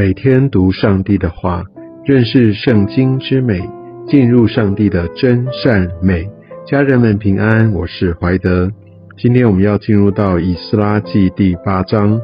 [0.00, 1.62] 每天读上帝的话，
[2.06, 3.60] 认识圣经之美，
[4.08, 6.26] 进入上帝的真善美。
[6.66, 8.72] 家人们平安，我是怀德。
[9.18, 12.18] 今天我们要进入到以斯拉记第八章。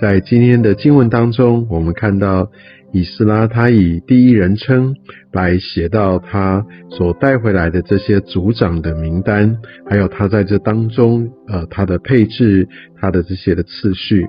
[0.00, 2.50] 在今天的经文当中，我们看到
[2.94, 4.96] 以斯拉他以第一人称
[5.30, 9.54] 来写到他所带回来的这些族长的名单，
[9.86, 12.66] 还有他在这当中呃他的配置，
[12.98, 14.26] 他的这些的次序。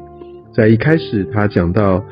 [0.53, 2.03] 在一开始，他讲到。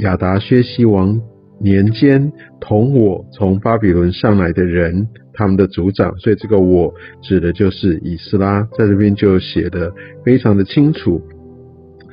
[0.00, 1.20] 亚达薛西王
[1.60, 9.92] 年间，同我从巴比伦上来的人，他们的族长，所以这个我指的就是以斯拉，在这边就写的
[10.24, 11.22] 非常的清楚。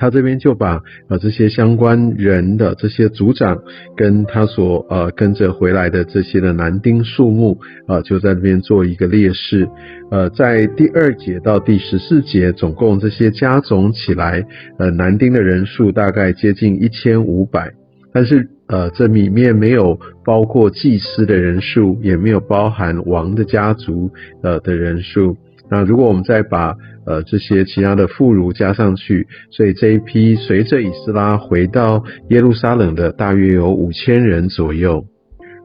[0.01, 3.61] 他这边就把呃这些相关人的这些族长，
[3.95, 9.69] 跟他所呃跟着回来的这些的男丁数目啊，就在这边做一个列示。
[10.09, 14.43] 呃，在第二节到第十四节，总共这些加总起来，
[14.79, 17.71] 呃男丁的人数大概接近一千五百。
[18.11, 24.09] 但是呃这里面没有包括祭司的人数，也没有包含王的家族
[24.41, 25.37] 呃的人数。
[25.71, 35.05] 那如果我们再把呃，这些其他的妇孺加上去，所以这一批随着以斯拉回到耶路撒冷的大约有五千人左右。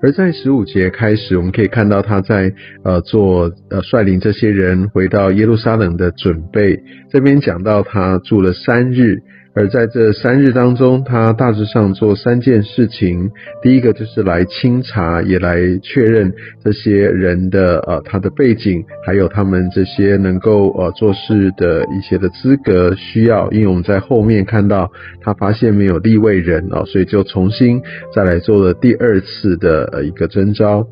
[0.03, 2.53] 而在十五节开始，我们可以看到他在
[2.85, 6.79] 呃做呃率领这些人回到耶路撒冷的准备。
[7.11, 9.19] 这边讲到他住了三日。
[9.57, 13.31] 而在这三日当中，他大致上做三件事情。
[13.63, 16.31] 第一个就是来清查，也来确认
[16.63, 23.51] 这些人的呃他的背景，还有他们这些能够呃做事的一些的资格需要。
[23.51, 27.81] 因为我们在后面看到他发现没有立位人哦，所以就重新
[28.15, 30.87] 再来做了第二次的呃一个征召。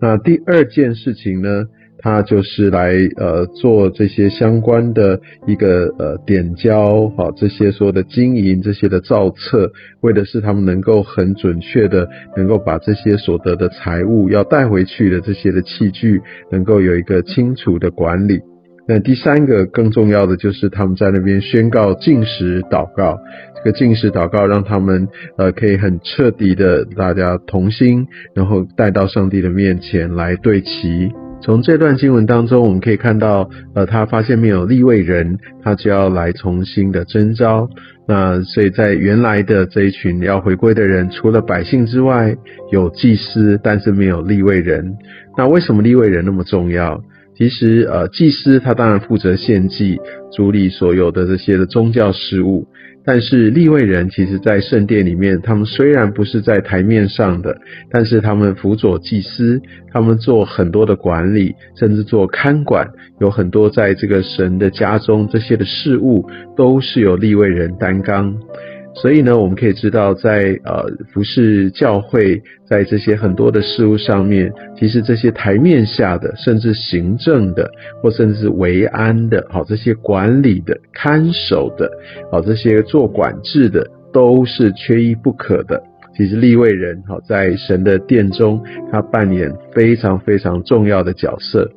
[0.00, 1.64] 那第二件事情呢？
[2.04, 9.72] 他就是来呃做这些相关的一个呃点交好这些所有的经营这些的造册，
[10.02, 12.06] 为的是他们能够很准确的
[12.36, 16.20] 能够把这些所得的财物要带回去的这些的器具，
[16.52, 18.38] 能够有一个清楚的管理。
[18.86, 23.18] 那第三个更重要的就是他们在那边宣告禁食祷告，
[23.56, 31.10] 这个禁食祷告让他们呃可以很彻底的大家同心，然后带到上帝的面前来对齐。
[31.44, 37.68] 从这段经文当中，我们可以看到，呃，他发现没有立位人，他就要来重新的征召。
[38.08, 42.34] 那所以在原来的这一群要回归的人，除了百姓之外，
[42.72, 44.94] 有祭司，但是没有立位人。
[45.36, 46.98] 那为什么立位人那么重要？
[47.36, 49.98] 其实，呃，祭司他当然负责献祭，
[50.34, 52.66] 处理所有的这些的宗教事务。
[53.06, 57.54] 但是立位人其实，在圣殿里面，他们虽然不是在台面上的，
[57.90, 59.60] 但是他们辅佐祭司，
[59.92, 62.88] 他们做很多的管理，甚至做看管，
[63.20, 66.26] 有很多在这个神的家中这些的事物，
[66.56, 68.34] 都是由立位人担纲。
[68.96, 77.68] 所以呢，我们可以知道，在呃服侍教会，在这些很多的事物上面，其实这些台面下的，甚至行政的，
[78.00, 81.90] 或甚至是维安的，好这些管理的、看守的，
[82.30, 85.82] 好这些做管制的，都是缺一不可的。
[86.16, 88.62] 其实立位人，好在神的殿中，
[88.92, 91.68] 他扮演非常非常重要的角色。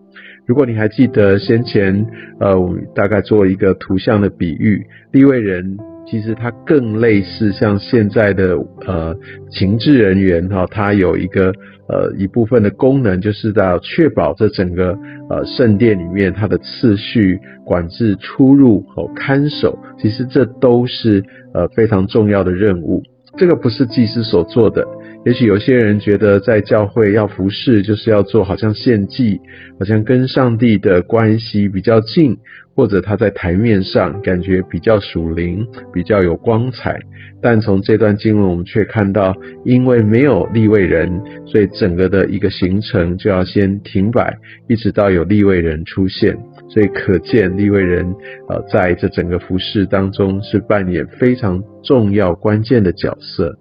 [0.45, 2.06] 如果你还记得先前，
[2.39, 5.77] 呃，我们大概做一个图像的比喻，立位人。
[6.09, 9.16] 其实它更类似像现在的呃
[9.51, 11.51] 情治人员哈，它有一个
[11.90, 14.97] 呃一部分的功能，就是要确保这整个
[15.29, 21.23] 呃圣殿里面它的次序、管制出入和看守，其实这都是
[21.53, 23.03] 呃非常重要的任务。
[23.38, 24.84] 这个不是祭司所做的。
[25.27, 29.38] 也许有些人觉得在教会要服侍，就是要做好像献祭，
[29.77, 32.38] 好像跟上帝的关系比较近。
[32.73, 36.95] 或者他在台面上感觉比较属灵，比较有光彩，
[37.41, 39.35] 但从这段经文我们却看到，
[39.65, 41.12] 因为没有立位人，
[41.47, 44.31] 所以整个的一个行程就要先停摆，
[44.69, 46.38] 一直到有立位人出现。
[46.69, 48.06] 所以可见立位人
[48.47, 53.57] 呃在这整个服饰当中是扮演非常重要关键的角色。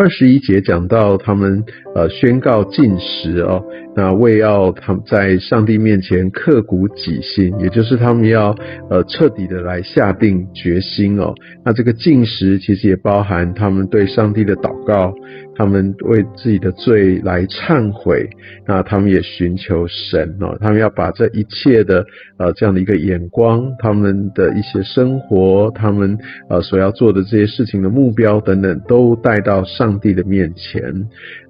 [0.00, 1.62] 二十一节讲到他们
[1.94, 3.62] 呃宣告禁食哦，
[4.00, 8.56] 那为要他们在上帝面前刻骨己心，也就是他们要
[8.88, 11.34] 呃彻底的来下定决心哦。
[11.66, 15.12] 那这个进食其实也包含他们对上帝的祷告。
[15.56, 18.26] 他们为自己的罪来忏悔，
[18.66, 22.02] 那他们也寻求神哦，他们要把这一切的
[22.38, 26.16] 呃这样的一个眼光，他们的一些生活，他们
[26.48, 30.80] 呃所要做的这些事情的目标等等，都带到上帝的面前，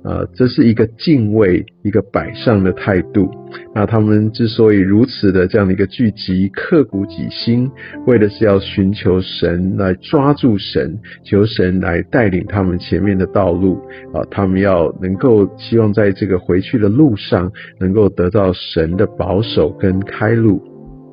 [0.03, 3.31] 呃，这是一个敬畏一个百上的态度。
[3.75, 7.71] 那他们之所以如此的这样的一个聚集，刻骨己心，
[8.07, 13.75] 为的是要寻求神来抓住神，求神来带领他们前面的道路
[14.15, 20.63] 啊，他们要能够希望在这个回去的路上，能够得到神的保守跟开路。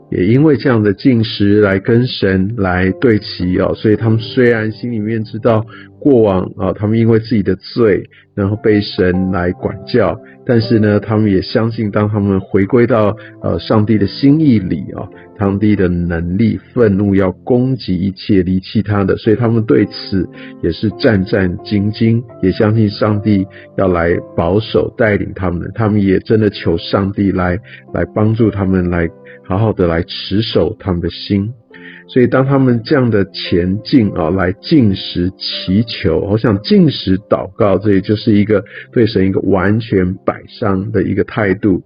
[0.10, 5.66] 也因为这样的进食来跟神来对齐哦，所以他们虽然心里面知道
[6.00, 8.04] 过往啊，他们因为自己的罪，
[8.36, 15.08] 然后被神来管教，但是呢，他们也相信，当他们回归到呃上帝的心意里啊，
[15.40, 20.28] 上帝的能力愤怒要攻击一切离弃他的，所以他们对此
[20.62, 23.46] 也是战战兢兢，也相信上帝
[23.78, 27.58] 要来保守带领他们，他们也真的求上帝来
[27.94, 29.10] 来帮助他们来。
[29.50, 31.50] 好好的来持守他们的心，
[32.08, 41.84] 所以当他们这样的前进啊，来进食祈求，我想进食祷告，这也就是一个对神一个完全摆上的一个态度。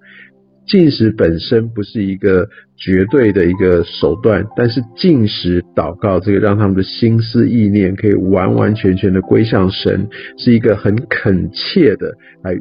[0.67, 2.47] 进食本身不是一个
[2.77, 10.07] 绝对的一个手段，但是进食祷告，这个让他们的心思意念可以完完全全的归向神，
[10.37, 12.13] 是一个很恳切的
[12.43, 12.55] 来。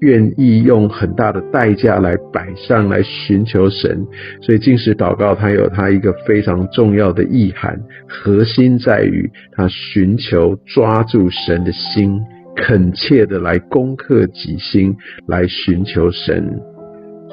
[0.00, 4.06] 愿意用很大的代价来摆上来寻求神，
[4.42, 12.20] 所以进食祷告，它有它一个非常重要的意涵，核心在于他寻求抓住神的心，
[12.56, 14.94] 恳切的来攻克己心，
[15.26, 16.60] 来寻求神。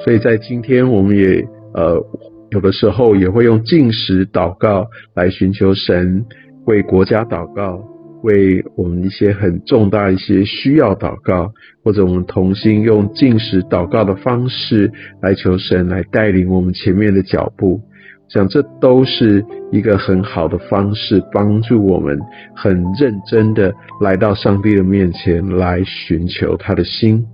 [0.04, 1.44] 所以在今天，我们也
[1.74, 2.02] 呃
[2.50, 6.24] 有的时候也会用进食祷告来寻求神，
[6.64, 7.91] 为国家祷告。
[8.22, 11.52] 为我们一些很重大一些需要祷告，
[11.84, 14.90] 或者我们同心用进食祷告的方式
[15.20, 17.80] 来求神来带领我们前面的脚步，
[18.28, 22.18] 想这都是一个很好的方式，帮助我们
[22.54, 27.24] 很认真的来到上帝的面前来寻求他的心。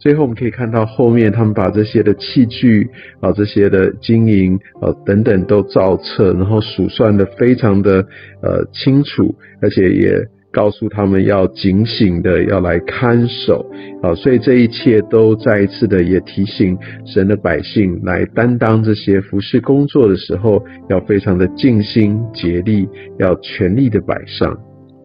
[0.00, 2.88] 最后我们可以看到后面，他们把这些的器具
[3.20, 8.00] 啊，这些的经营啊等等都造册，然后数算的非常的
[8.42, 13.70] 呃清楚，而且也告诉他们要警醒的要来看守
[14.02, 22.88] 啊，所以这一切都再一次的也提醒神的百姓来担当这些服侍工作的时候，要非常的尽心竭力，
[23.18, 24.58] 要全力的摆上。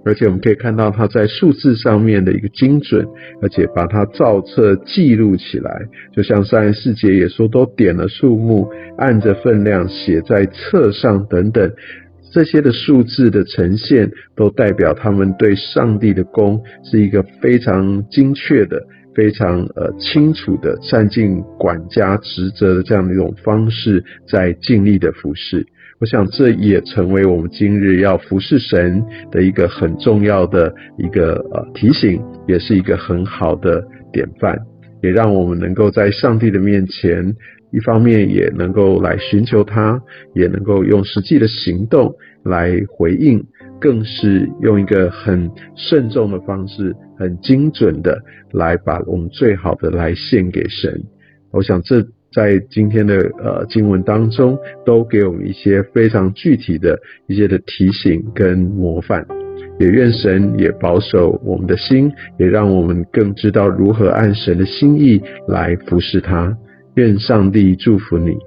[0.05, 3.05] 而且我们可以看到它在数字上面的一个精准，
[3.41, 5.71] 而且把它造册记录起来，
[6.15, 11.71] 就像三十四节也说，都点了数目，按着分量写在册上等等，
[12.31, 18.79] 这些的数字的呈现，都代表他们对上帝的功是一个非常精确的、
[19.15, 25.65] 非常呃清楚的，善尽管家职责的这样的一种方式，在尽力的服侍。
[25.97, 29.01] 我想这也成为我们今日要服侍神
[29.31, 33.81] 的一个很重要的一个呃提醒，也是一个很好的
[34.11, 34.59] 典范，
[35.01, 37.33] 也让我们能够在上帝的面前，
[37.71, 40.01] 一方面也能够来寻求他，
[40.33, 42.13] 也能够用实际的行动
[42.43, 43.41] 来回应，
[43.79, 48.21] 更是用一个很慎重的方式，很精准的
[48.51, 51.01] 来把我们最好的来献给神。
[51.51, 52.05] 我想这。
[52.35, 59.25] 在今天的呃经文当中，都给我们一些非常具体的一些的提醒跟模范，
[59.79, 66.57] 也愿神也保守我们的心，也让我们更知道如何按神的心意来服侍他。
[66.95, 68.37] 愿上帝祝福你。